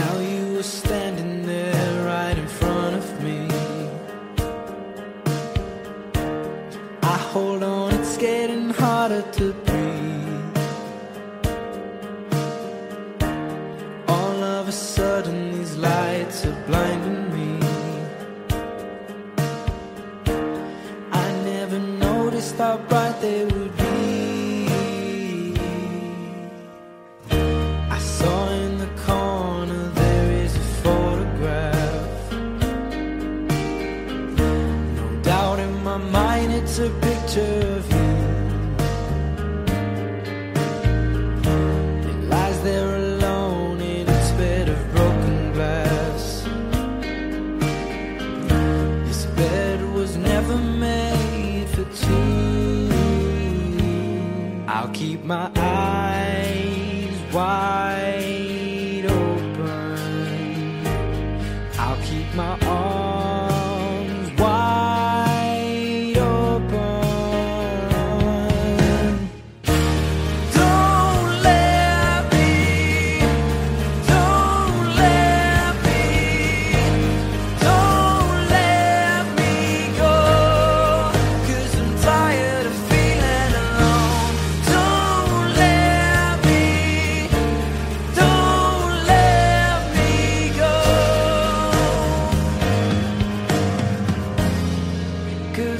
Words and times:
Now 0.00 0.14
you 0.18 0.54
were 0.56 0.68
standing 0.80 1.46
there 1.46 2.06
right 2.06 2.36
in 2.36 2.48
front 2.48 2.96
of 2.96 3.06
me. 3.22 3.38
I 7.02 7.16
hold 7.32 7.62
on, 7.62 7.94
it's 7.94 8.16
getting 8.16 8.70
harder 8.70 9.22
to 9.38 9.52
breathe. 9.66 10.58
All 14.08 14.38
of 14.56 14.68
a 14.68 14.72
sudden, 14.72 15.38
these 15.58 15.76
lights 15.76 16.44
are 16.46 16.58
blinding 16.68 17.22
me. 17.36 17.50
I 21.12 21.26
never 21.52 21.78
noticed 21.78 22.56
how 22.56 22.76
bright 22.88 23.16
they 23.20 23.44
would 23.44 23.76
be. 23.76 23.92
I 27.96 27.98
saw. 27.98 28.33
It's 36.64 36.78
a 36.78 36.88
picture 37.08 37.60
of 37.76 37.84
you. 37.92 38.12
It 42.10 42.18
lies 42.32 42.58
there 42.62 42.96
alone 42.96 43.82
in 43.82 44.08
its 44.08 44.30
bed 44.32 44.68
of 44.70 44.78
broken 44.94 45.52
glass. 45.52 46.44
This 49.06 49.26
bed 49.36 49.78
was 49.92 50.16
never 50.16 50.56
made 50.56 51.68
for 51.68 51.84
two. 52.06 52.88
I'll 54.66 54.92
keep 54.94 55.22
my 55.22 55.50
eyes 55.56 57.16
wide 57.34 59.04
open. 59.20 60.86
I'll 61.78 62.00
keep 62.08 62.34
my 62.34 62.58
arms 62.66 62.83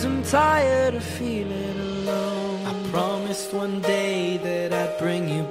Cause 0.00 0.06
I'm 0.06 0.22
tired 0.22 0.94
of 0.94 1.04
feeling 1.04 1.78
alone. 1.78 2.64
I 2.64 2.90
promised 2.90 3.52
one 3.52 3.82
day 3.82 4.38
that 4.38 4.72
I'd 4.72 4.98
bring 4.98 5.28
you 5.28 5.42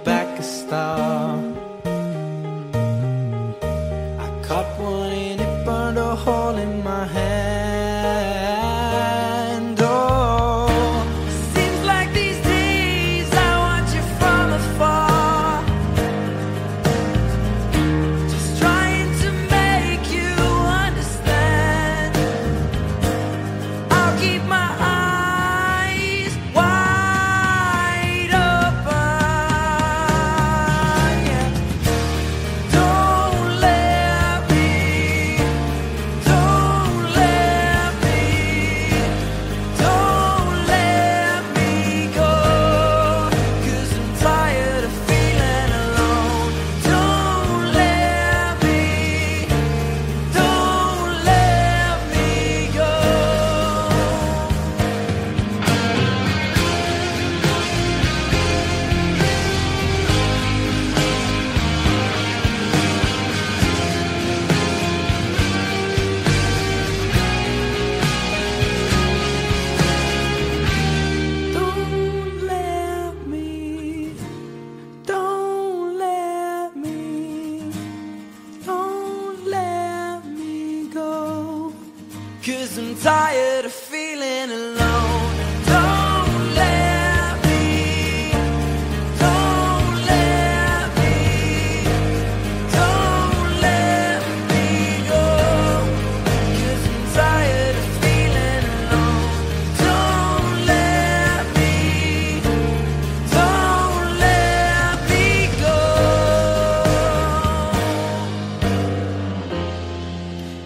Cause 82.45 82.77
I'm 82.77 82.95
tired 82.95 83.65
of 83.65 83.73
feeling 83.73 84.49
alone. 84.49 84.78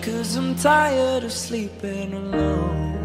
Cause 0.04 0.36
I'm 0.36 0.54
tired 0.56 1.24
of 1.24 1.32
sleeping 1.32 2.14
alone. 2.14 3.03